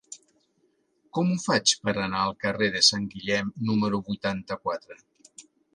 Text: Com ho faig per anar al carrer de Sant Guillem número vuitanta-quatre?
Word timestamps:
Com 1.17 1.29
ho 1.33 1.37
faig 1.43 1.75
per 1.83 1.93
anar 2.05 2.23
al 2.29 2.35
carrer 2.47 2.73
de 2.77 2.83
Sant 2.91 3.07
Guillem 3.15 3.55
número 3.73 4.05
vuitanta-quatre? 4.11 5.01